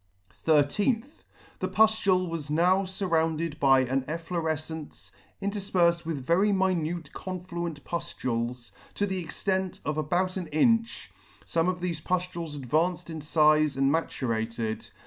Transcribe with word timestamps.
13th. 0.47 1.23
The 1.59 1.67
puftule 1.69 2.27
was 2.27 2.49
now 2.49 2.81
furrounded 2.85 3.59
by 3.59 3.81
an 3.81 4.01
efflorefcence, 4.05 5.11
interfperfed 5.43 6.07
with 6.07 6.25
very 6.25 6.51
minute 6.51 7.13
confluent 7.13 7.83
puftules, 7.83 8.71
to 8.95 9.05
the 9.05 9.19
extent 9.19 9.79
of 9.85 9.99
about 9.99 10.37
an 10.37 10.47
inch. 10.47 11.11
Some 11.45 11.69
of 11.69 11.81
thefe 11.81 12.01
puftules 12.01 12.55
advanced 12.55 13.11
in 13.11 13.19
fize 13.19 13.77
and 13.77 13.91
maturated. 13.91 14.89